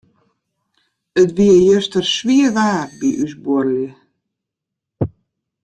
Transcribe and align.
It 1.21 1.29
wie 1.37 1.53
juster 1.69 2.05
swier 2.13 2.51
waar 2.57 2.85
by 2.99 3.09
ús 3.23 3.33
buorlju. 3.43 3.89